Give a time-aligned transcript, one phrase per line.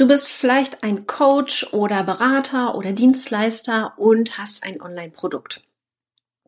[0.00, 5.62] Du bist vielleicht ein Coach oder Berater oder Dienstleister und hast ein Online-Produkt.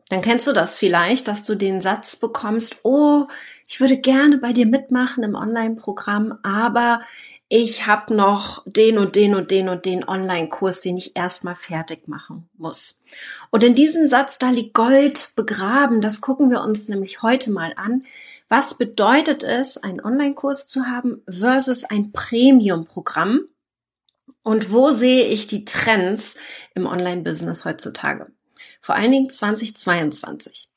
[0.09, 3.27] Dann kennst du das vielleicht, dass du den Satz bekommst, oh,
[3.69, 7.03] ich würde gerne bei dir mitmachen im Online-Programm, aber
[7.47, 12.07] ich habe noch den und den und den und den Online-Kurs, den ich erstmal fertig
[12.07, 13.03] machen muss.
[13.51, 16.01] Und in diesem Satz, da liegt Gold begraben.
[16.01, 18.03] Das gucken wir uns nämlich heute mal an.
[18.55, 23.47] Was bedeutet es, einen Online-Kurs zu haben versus ein Premium-Programm?
[24.43, 26.35] Und wo sehe ich die Trends
[26.75, 28.27] im Online-Business heutzutage?
[28.79, 30.69] Vor allen Dingen 2022.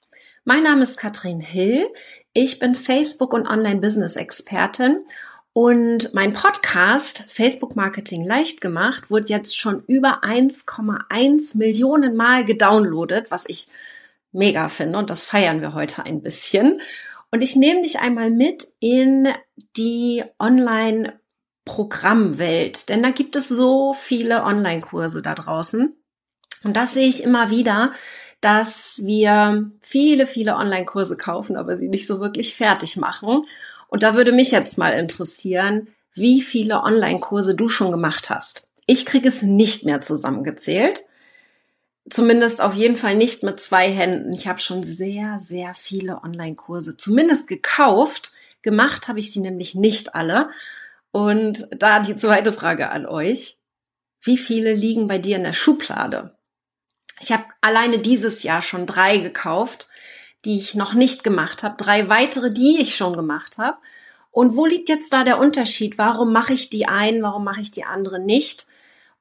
[0.44, 1.86] Mein Name ist Katrin Hill.
[2.32, 5.04] Ich bin Facebook- und Online-Business-Expertin
[5.52, 13.30] und mein Podcast Facebook Marketing leicht gemacht wurde jetzt schon über 1,1 Millionen Mal gedownloadet,
[13.30, 13.66] was ich
[14.32, 16.80] mega finde und das feiern wir heute ein bisschen.
[17.36, 19.28] Und ich nehme dich einmal mit in
[19.76, 21.20] die Online
[21.66, 25.94] Programmwelt, denn da gibt es so viele Online-Kurse da draußen.
[26.64, 27.92] Und das sehe ich immer wieder,
[28.40, 33.44] dass wir viele, viele Online-Kurse kaufen, aber sie nicht so wirklich fertig machen.
[33.88, 38.66] Und da würde mich jetzt mal interessieren, wie viele Online-Kurse du schon gemacht hast.
[38.86, 41.02] Ich kriege es nicht mehr zusammengezählt.
[42.08, 44.32] Zumindest auf jeden Fall nicht mit zwei Händen.
[44.32, 48.32] Ich habe schon sehr, sehr viele Online-Kurse zumindest gekauft.
[48.62, 50.50] Gemacht habe ich sie nämlich nicht alle.
[51.10, 53.58] Und da die zweite Frage an euch.
[54.20, 56.36] Wie viele liegen bei dir in der Schublade?
[57.20, 59.88] Ich habe alleine dieses Jahr schon drei gekauft
[60.46, 63.76] die ich noch nicht gemacht habe, drei weitere, die ich schon gemacht habe.
[64.30, 65.98] Und wo liegt jetzt da der Unterschied?
[65.98, 68.66] Warum mache ich die einen, warum mache ich die andere nicht?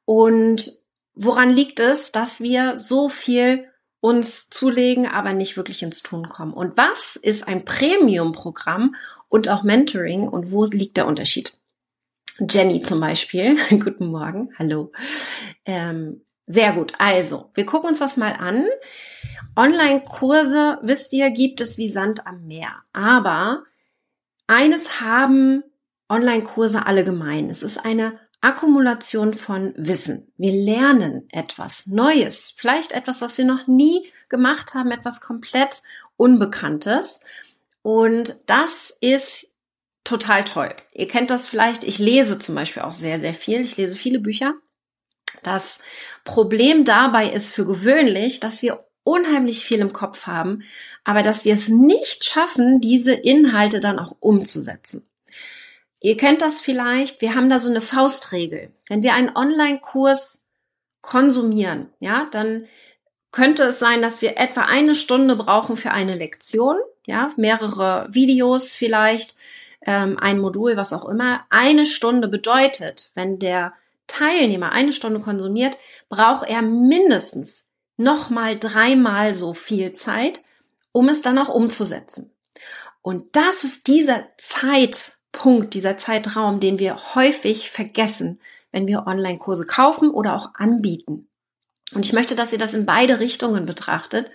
[0.06, 0.74] Und
[1.16, 3.68] woran liegt es, dass wir so viel
[4.00, 6.54] uns zulegen, aber nicht wirklich ins Tun kommen?
[6.54, 8.96] Und was ist ein Premium-Programm
[9.30, 11.58] und auch Mentoring und wo liegt der Unterschied?
[12.40, 14.92] Jenny zum Beispiel, guten Morgen, hallo.
[15.66, 18.66] Ähm, sehr gut, also wir gucken uns das mal an.
[19.56, 22.76] Online-Kurse, wisst ihr, gibt es wie Sand am Meer.
[22.94, 23.64] Aber
[24.48, 25.64] eines haben
[26.10, 27.50] Online-Kurse alle gemein.
[27.50, 30.32] Es ist eine Akkumulation von Wissen.
[30.38, 35.82] Wir lernen etwas Neues, vielleicht etwas, was wir noch nie gemacht haben, etwas komplett
[36.16, 37.22] Unbekanntes.
[37.82, 39.58] Und das ist
[40.04, 40.70] total toll.
[40.94, 41.84] Ihr kennt das vielleicht.
[41.84, 43.62] Ich lese zum Beispiel auch sehr, sehr viel.
[43.62, 44.54] Ich lese viele Bücher.
[45.42, 45.82] Das
[46.24, 50.64] Problem dabei ist für gewöhnlich, dass wir unheimlich viel im Kopf haben,
[51.04, 55.08] aber dass wir es nicht schaffen, diese Inhalte dann auch umzusetzen.
[56.06, 58.72] Ihr kennt das vielleicht, wir haben da so eine Faustregel.
[58.90, 60.48] Wenn wir einen Online-Kurs
[61.02, 62.68] konsumieren, ja, dann
[63.32, 66.78] könnte es sein, dass wir etwa eine Stunde brauchen für eine Lektion,
[67.08, 69.34] ja, mehrere Videos vielleicht,
[69.84, 71.44] ähm, ein Modul, was auch immer.
[71.50, 73.74] Eine Stunde bedeutet, wenn der
[74.06, 75.76] Teilnehmer eine Stunde konsumiert,
[76.08, 77.66] braucht er mindestens
[77.98, 80.44] nochmal dreimal so viel Zeit,
[80.92, 82.32] um es dann auch umzusetzen.
[83.02, 84.28] Und das ist dieser
[85.36, 88.40] Zeitpunkt, dieser Zeitraum, den wir häufig vergessen,
[88.72, 91.28] wenn wir Online-Kurse kaufen oder auch anbieten.
[91.94, 94.32] Und ich möchte, dass ihr das in beide Richtungen betrachtet.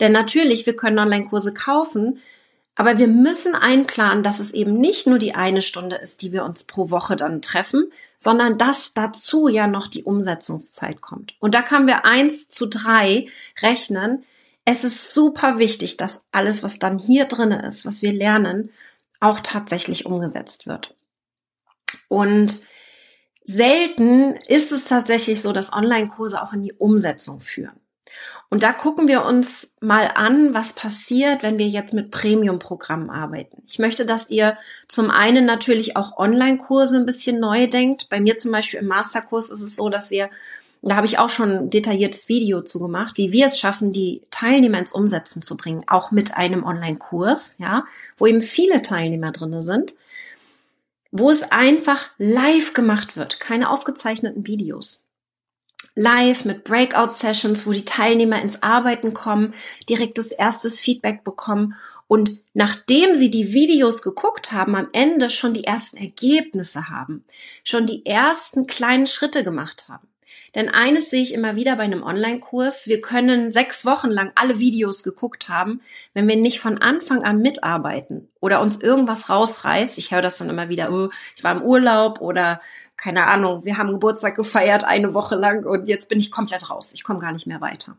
[0.00, 2.18] Denn natürlich, wir können Online-Kurse kaufen,
[2.74, 6.44] aber wir müssen einplanen, dass es eben nicht nur die eine Stunde ist, die wir
[6.44, 11.36] uns pro Woche dann treffen, sondern dass dazu ja noch die Umsetzungszeit kommt.
[11.40, 13.28] Und da können wir eins zu drei
[13.62, 14.24] rechnen.
[14.64, 18.70] Es ist super wichtig, dass alles, was dann hier drin ist, was wir lernen,
[19.20, 20.96] auch tatsächlich umgesetzt wird.
[22.08, 22.60] Und
[23.44, 27.78] selten ist es tatsächlich so, dass Online-Kurse auch in die Umsetzung führen.
[28.48, 33.62] Und da gucken wir uns mal an, was passiert, wenn wir jetzt mit Premium-Programmen arbeiten.
[33.68, 34.56] Ich möchte, dass ihr
[34.88, 38.08] zum einen natürlich auch Online-Kurse ein bisschen neu denkt.
[38.08, 40.30] Bei mir zum Beispiel im Masterkurs ist es so, dass wir,
[40.82, 44.22] da habe ich auch schon ein detailliertes Video zu gemacht, wie wir es schaffen, die
[44.30, 47.84] Teilnehmer ins Umsetzen zu bringen, auch mit einem Online-Kurs, ja,
[48.16, 49.94] wo eben viele Teilnehmer drinne sind
[51.12, 55.04] wo es einfach live gemacht wird, keine aufgezeichneten Videos
[55.94, 59.54] live mit Breakout-Sessions, wo die Teilnehmer ins Arbeiten kommen,
[59.88, 61.74] direktes erstes Feedback bekommen
[62.06, 67.24] und nachdem sie die Videos geguckt haben, am Ende schon die ersten Ergebnisse haben,
[67.64, 70.09] schon die ersten kleinen Schritte gemacht haben.
[70.54, 72.86] Denn eines sehe ich immer wieder bei einem Online-Kurs.
[72.86, 75.80] Wir können sechs Wochen lang alle Videos geguckt haben,
[76.14, 79.98] wenn wir nicht von Anfang an mitarbeiten oder uns irgendwas rausreißt.
[79.98, 82.60] Ich höre das dann immer wieder, oh, ich war im Urlaub oder
[82.96, 86.90] keine Ahnung, wir haben Geburtstag gefeiert eine Woche lang und jetzt bin ich komplett raus.
[86.92, 87.96] Ich komme gar nicht mehr weiter.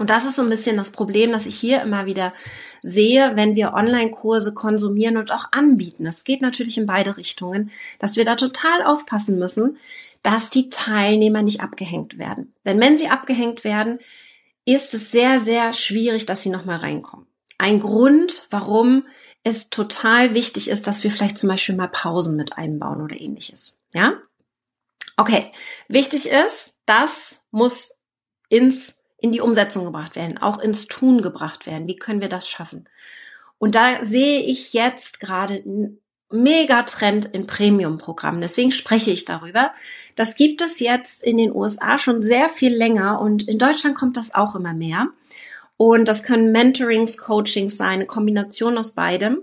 [0.00, 2.32] Und das ist so ein bisschen das Problem, das ich hier immer wieder
[2.80, 6.06] sehe, wenn wir Online-Kurse konsumieren und auch anbieten.
[6.06, 9.76] Es geht natürlich in beide Richtungen, dass wir da total aufpassen müssen,
[10.22, 12.54] dass die Teilnehmer nicht abgehängt werden.
[12.64, 13.98] Denn wenn sie abgehängt werden,
[14.64, 17.26] ist es sehr, sehr schwierig, dass sie nochmal reinkommen.
[17.58, 19.04] Ein Grund, warum
[19.42, 23.80] es total wichtig ist, dass wir vielleicht zum Beispiel mal Pausen mit einbauen oder ähnliches.
[23.94, 24.14] Ja?
[25.16, 25.50] Okay.
[25.88, 27.98] Wichtig ist, das muss
[28.48, 31.86] ins in die Umsetzung gebracht werden, auch ins Tun gebracht werden.
[31.86, 32.88] Wie können wir das schaffen?
[33.58, 35.62] Und da sehe ich jetzt gerade
[36.30, 38.40] Megatrend in Premium-Programmen.
[38.40, 39.72] Deswegen spreche ich darüber.
[40.14, 44.16] Das gibt es jetzt in den USA schon sehr viel länger und in Deutschland kommt
[44.16, 45.08] das auch immer mehr.
[45.76, 49.42] Und das können Mentorings, Coachings sein, eine Kombination aus beidem.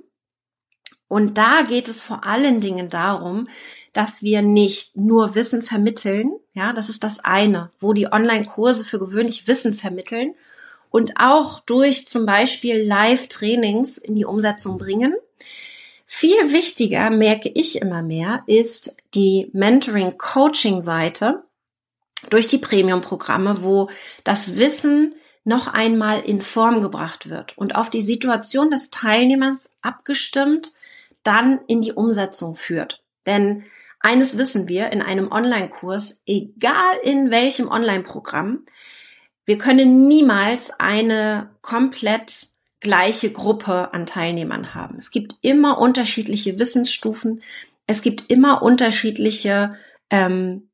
[1.07, 3.47] Und da geht es vor allen Dingen darum,
[3.93, 8.99] dass wir nicht nur Wissen vermitteln, ja, das ist das eine, wo die Online-Kurse für
[8.99, 10.35] gewöhnlich Wissen vermitteln
[10.89, 15.15] und auch durch zum Beispiel Live-Trainings in die Umsetzung bringen.
[16.09, 21.43] Viel wichtiger, merke ich immer mehr, ist die Mentoring-Coaching-Seite
[22.29, 23.89] durch die Premium-Programme, wo
[24.23, 30.71] das Wissen noch einmal in Form gebracht wird und auf die Situation des Teilnehmers abgestimmt
[31.23, 33.03] dann in die Umsetzung führt.
[33.25, 33.65] Denn
[33.99, 38.65] eines wissen wir in einem Online-Kurs, egal in welchem Online-Programm,
[39.43, 42.47] wir können niemals eine komplett
[42.79, 44.97] gleiche Gruppe an Teilnehmern haben.
[44.97, 47.41] Es gibt immer unterschiedliche Wissensstufen,
[47.87, 49.75] es gibt immer unterschiedliche
[50.09, 50.69] ähm,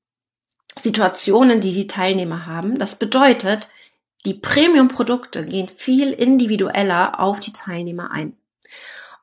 [0.75, 2.79] Situationen, die die Teilnehmer haben.
[2.79, 3.67] Das bedeutet,
[4.25, 8.35] die Premium-Produkte gehen viel individueller auf die Teilnehmer ein.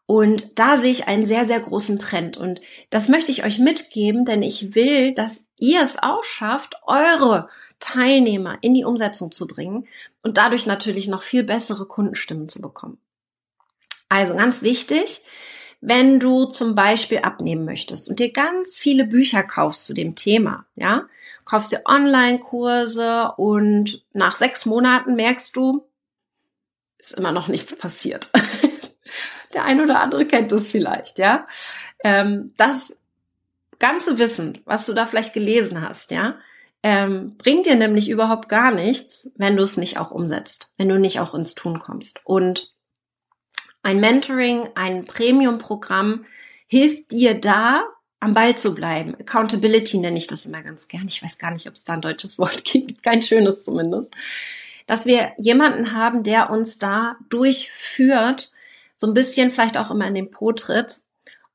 [0.07, 2.37] Und da sehe ich einen sehr, sehr großen Trend.
[2.37, 2.61] Und
[2.91, 7.49] das möchte ich euch mitgeben, denn ich will, dass ihr es auch schafft, eure
[7.79, 9.87] Teilnehmer in die Umsetzung zu bringen
[10.23, 12.99] und dadurch natürlich noch viel bessere Kundenstimmen zu bekommen.
[14.09, 15.23] Also ganz wichtig,
[15.81, 20.67] wenn du zum Beispiel abnehmen möchtest und dir ganz viele Bücher kaufst zu dem Thema,
[20.75, 21.07] ja,
[21.45, 25.87] kaufst dir Online-Kurse und nach sechs Monaten merkst du,
[26.99, 28.31] ist immer noch nichts passiert.
[29.55, 31.47] Der ein oder andere kennt das vielleicht, ja.
[32.05, 32.95] Ähm, das
[33.81, 36.39] ganze Wissen, was du da vielleicht gelesen hast, ja,
[36.83, 40.99] ähm, bringt dir nämlich überhaupt gar nichts, wenn du es nicht auch umsetzt, wenn du
[40.99, 42.21] nicht auch ins Tun kommst.
[42.25, 42.73] Und
[43.83, 46.25] ein Mentoring, ein Premium-Programm
[46.67, 47.85] hilft dir da,
[48.21, 49.15] am Ball zu bleiben.
[49.19, 51.09] Accountability nenne ich das immer ganz gern.
[51.09, 54.15] Ich weiß gar nicht, ob es da ein deutsches Wort gibt, kein schönes zumindest.
[54.87, 58.53] Dass wir jemanden haben, der uns da durchführt,
[58.97, 61.01] so ein bisschen vielleicht auch immer in den Po tritt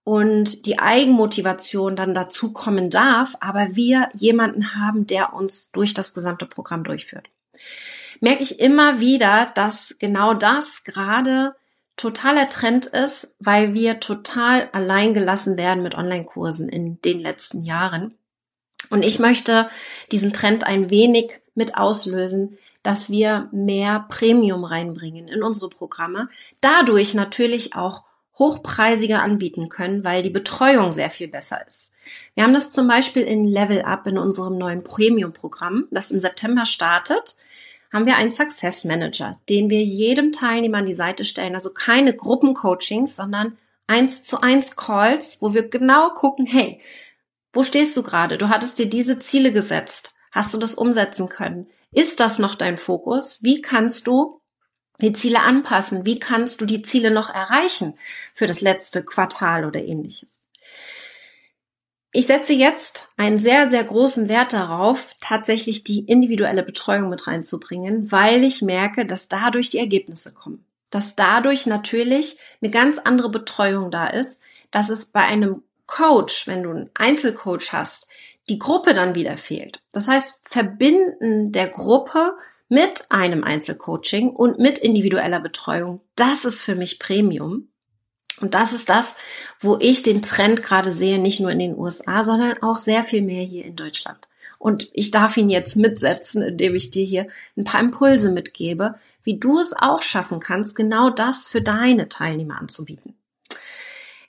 [0.05, 6.13] und die Eigenmotivation dann dazu kommen darf, aber wir jemanden haben, der uns durch das
[6.13, 7.27] gesamte Programm durchführt.
[8.21, 11.55] Merke ich immer wieder, dass genau das gerade
[11.97, 18.13] totaler Trend ist, weil wir total allein gelassen werden mit Online-Kursen in den letzten Jahren.
[18.91, 19.69] Und ich möchte
[20.11, 26.27] diesen Trend ein wenig mit auslösen, dass wir mehr Premium reinbringen in unsere Programme,
[26.61, 28.03] dadurch natürlich auch
[28.37, 31.95] hochpreisiger anbieten können, weil die Betreuung sehr viel besser ist.
[32.33, 36.65] Wir haben das zum Beispiel in Level Up in unserem neuen Premium-Programm, das im September
[36.65, 37.37] startet,
[37.93, 41.53] haben wir einen Success Manager, den wir jedem Teilnehmer an die Seite stellen.
[41.53, 46.77] Also keine Gruppencoachings, sondern eins zu eins Calls, wo wir genau gucken, hey,
[47.53, 48.37] wo stehst du gerade?
[48.37, 50.13] Du hattest dir diese Ziele gesetzt.
[50.31, 51.67] Hast du das umsetzen können?
[51.93, 53.41] Ist das noch dein Fokus?
[53.43, 54.41] Wie kannst du
[55.01, 56.05] die Ziele anpassen?
[56.05, 57.97] Wie kannst du die Ziele noch erreichen
[58.33, 60.47] für das letzte Quartal oder ähnliches?
[62.17, 68.09] Ich setze jetzt einen sehr, sehr großen Wert darauf, tatsächlich die individuelle Betreuung mit reinzubringen,
[68.09, 70.63] weil ich merke, dass dadurch die Ergebnisse kommen.
[70.91, 74.39] Dass dadurch natürlich eine ganz andere Betreuung da ist,
[74.71, 78.09] dass es bei einem Coach, wenn du einen Einzelcoach hast,
[78.47, 79.81] die Gruppe dann wieder fehlt.
[79.91, 82.37] Das heißt, Verbinden der Gruppe
[82.69, 87.69] mit einem Einzelcoaching und mit individueller Betreuung, das ist für mich Premium.
[88.41, 89.15] Und das ist das,
[89.59, 93.21] wo ich den Trend gerade sehe, nicht nur in den USA, sondern auch sehr viel
[93.21, 94.27] mehr hier in Deutschland.
[94.57, 99.39] Und ich darf ihn jetzt mitsetzen, indem ich dir hier ein paar Impulse mitgebe, wie
[99.39, 103.15] du es auch schaffen kannst, genau das für deine Teilnehmer anzubieten.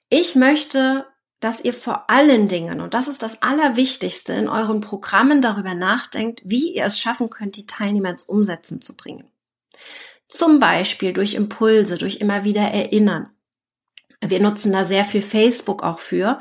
[0.09, 1.07] Ich möchte
[1.40, 6.40] dass ihr vor allen Dingen, und das ist das Allerwichtigste, in euren Programmen darüber nachdenkt,
[6.45, 9.31] wie ihr es schaffen könnt, die Teilnehmer ins Umsetzen zu bringen.
[10.28, 13.31] Zum Beispiel durch Impulse, durch immer wieder Erinnern.
[14.21, 16.40] Wir nutzen da sehr viel Facebook auch für,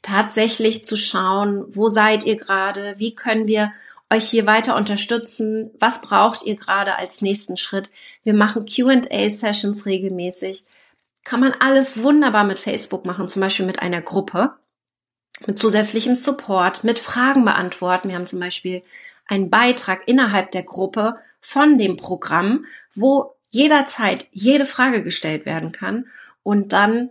[0.00, 3.72] tatsächlich zu schauen, wo seid ihr gerade, wie können wir
[4.10, 5.72] euch hier weiter unterstützen.
[5.78, 7.90] Was braucht ihr gerade als nächsten Schritt?
[8.22, 10.64] Wir machen QA-Sessions regelmäßig.
[11.26, 14.52] Kann man alles wunderbar mit Facebook machen, zum Beispiel mit einer Gruppe,
[15.44, 18.08] mit zusätzlichem Support, mit Fragen beantworten.
[18.08, 18.84] Wir haben zum Beispiel
[19.26, 22.64] einen Beitrag innerhalb der Gruppe von dem Programm,
[22.94, 26.06] wo jederzeit jede Frage gestellt werden kann
[26.44, 27.10] und dann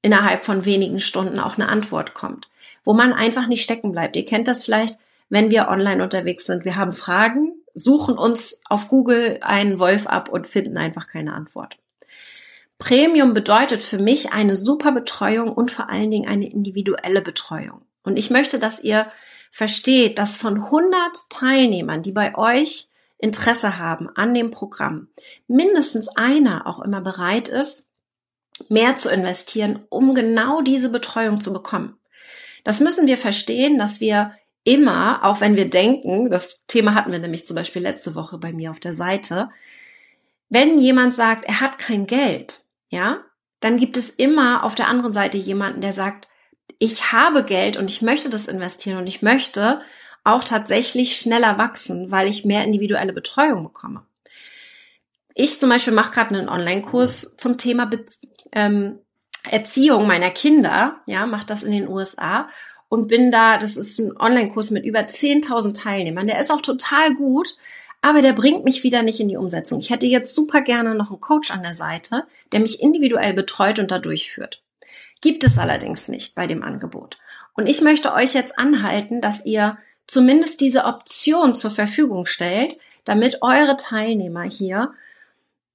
[0.00, 2.48] innerhalb von wenigen Stunden auch eine Antwort kommt,
[2.84, 4.16] wo man einfach nicht stecken bleibt.
[4.16, 4.94] Ihr kennt das vielleicht,
[5.28, 6.64] wenn wir online unterwegs sind.
[6.64, 11.76] Wir haben Fragen, suchen uns auf Google einen Wolf ab und finden einfach keine Antwort.
[12.80, 17.82] Premium bedeutet für mich eine super Betreuung und vor allen Dingen eine individuelle Betreuung.
[18.02, 19.06] Und ich möchte, dass ihr
[19.52, 25.08] versteht, dass von 100 Teilnehmern, die bei euch Interesse haben an dem Programm,
[25.46, 27.90] mindestens einer auch immer bereit ist,
[28.68, 31.98] mehr zu investieren, um genau diese Betreuung zu bekommen.
[32.64, 34.34] Das müssen wir verstehen, dass wir
[34.64, 38.52] immer, auch wenn wir denken, das Thema hatten wir nämlich zum Beispiel letzte Woche bei
[38.52, 39.50] mir auf der Seite,
[40.48, 42.59] wenn jemand sagt, er hat kein Geld,
[42.90, 43.24] ja,
[43.60, 46.28] dann gibt es immer auf der anderen Seite jemanden, der sagt,
[46.78, 49.80] ich habe Geld und ich möchte das investieren und ich möchte
[50.24, 54.06] auch tatsächlich schneller wachsen, weil ich mehr individuelle Betreuung bekomme.
[55.34, 58.04] Ich zum Beispiel mache gerade einen Online-Kurs zum Thema Be
[58.52, 58.98] ähm,
[59.48, 62.48] Erziehung meiner Kinder, ja, mache das in den USA
[62.88, 66.26] und bin da, das ist ein Online-Kurs mit über 10.000 Teilnehmern.
[66.26, 67.56] Der ist auch total gut,
[68.02, 69.78] aber der bringt mich wieder nicht in die Umsetzung.
[69.78, 73.78] Ich hätte jetzt super gerne noch einen Coach an der Seite, der mich individuell betreut
[73.78, 74.62] und da durchführt.
[75.20, 77.18] Gibt es allerdings nicht bei dem Angebot.
[77.54, 83.42] Und ich möchte euch jetzt anhalten, dass ihr zumindest diese Option zur Verfügung stellt, damit
[83.42, 84.92] eure Teilnehmer hier,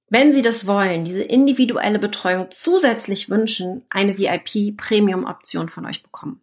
[0.08, 6.40] wenn sie das wollen, diese individuelle Betreuung zusätzlich wünschen, eine VIP-Premium-Option von euch bekommen.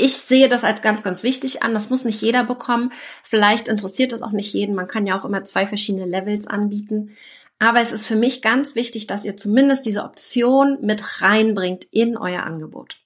[0.00, 1.74] Ich sehe das als ganz, ganz wichtig an.
[1.74, 2.92] Das muss nicht jeder bekommen.
[3.22, 4.74] Vielleicht interessiert das auch nicht jeden.
[4.74, 7.16] Man kann ja auch immer zwei verschiedene Levels anbieten.
[7.58, 12.16] Aber es ist für mich ganz wichtig, dass ihr zumindest diese Option mit reinbringt in
[12.16, 12.96] euer Angebot.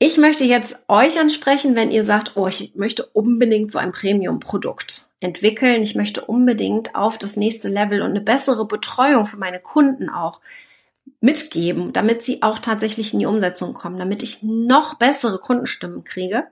[0.00, 5.04] Ich möchte jetzt euch ansprechen, wenn ihr sagt, oh, ich möchte unbedingt so ein Premium-Produkt
[5.20, 5.82] entwickeln.
[5.82, 10.40] Ich möchte unbedingt auf das nächste Level und eine bessere Betreuung für meine Kunden auch
[11.20, 16.44] mitgeben, damit sie auch tatsächlich in die Umsetzung kommen, damit ich noch bessere Kundenstimmen kriege.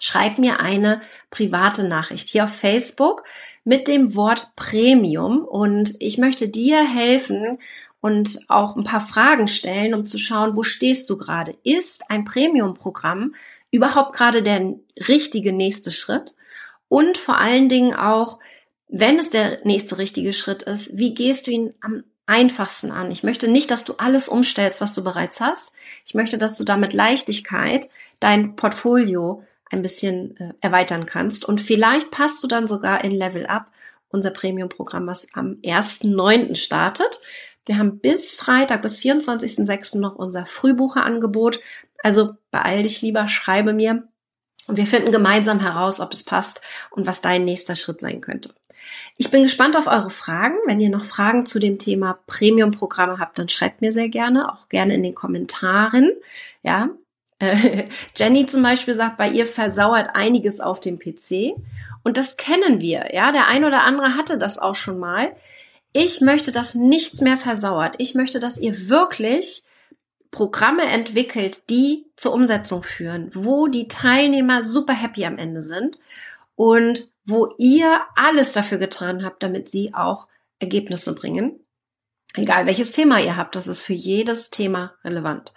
[0.00, 3.24] Schreib mir eine private Nachricht hier auf Facebook
[3.64, 7.58] mit dem Wort Premium und ich möchte dir helfen,
[8.00, 11.56] und auch ein paar Fragen stellen, um zu schauen, wo stehst du gerade?
[11.64, 13.34] Ist ein Premium-Programm
[13.70, 14.74] überhaupt gerade der
[15.08, 16.34] richtige nächste Schritt?
[16.88, 18.38] Und vor allen Dingen auch,
[18.88, 23.10] wenn es der nächste richtige Schritt ist, wie gehst du ihn am einfachsten an?
[23.10, 25.74] Ich möchte nicht, dass du alles umstellst, was du bereits hast.
[26.06, 27.88] Ich möchte, dass du da mit Leichtigkeit
[28.20, 31.44] dein Portfolio ein bisschen äh, erweitern kannst.
[31.44, 33.70] Und vielleicht passt du dann sogar in Level Up,
[34.08, 36.54] unser Premium-Programm, was am 1.9.
[36.54, 37.20] startet.
[37.66, 39.98] Wir haben bis Freitag, bis 24.06.
[39.98, 41.60] noch unser Frühbucherangebot.
[42.02, 44.08] Also beeil dich lieber, schreibe mir.
[44.66, 48.54] Und wir finden gemeinsam heraus, ob es passt und was dein nächster Schritt sein könnte.
[49.16, 50.56] Ich bin gespannt auf eure Fragen.
[50.66, 54.68] Wenn ihr noch Fragen zu dem Thema Premium-Programme habt, dann schreibt mir sehr gerne, auch
[54.68, 56.12] gerne in den Kommentaren.
[56.62, 56.90] Ja,
[58.16, 61.54] Jenny zum Beispiel sagt, bei ihr versauert einiges auf dem PC.
[62.02, 63.14] Und das kennen wir.
[63.14, 65.34] Ja, der ein oder andere hatte das auch schon mal.
[65.92, 67.94] Ich möchte, dass nichts mehr versauert.
[67.98, 69.62] Ich möchte, dass ihr wirklich
[70.30, 75.98] Programme entwickelt, die zur Umsetzung führen, wo die Teilnehmer super happy am Ende sind
[76.58, 80.26] und wo ihr alles dafür getan habt, damit sie auch
[80.58, 81.60] Ergebnisse bringen.
[82.34, 85.54] Egal welches Thema ihr habt, das ist für jedes Thema relevant.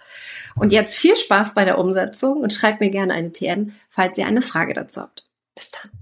[0.54, 4.26] Und jetzt viel Spaß bei der Umsetzung und schreibt mir gerne eine PN, falls ihr
[4.26, 5.28] eine Frage dazu habt.
[5.56, 6.01] Bis dann.